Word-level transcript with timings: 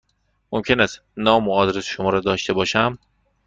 ممکن 0.51 0.79
است 0.79 1.01
نام 1.17 1.47
و 1.47 1.53
آدرس 1.53 1.83
شما 1.83 2.09
را 2.09 2.19
داشته 2.19 2.53
باشم؟ 2.53 2.97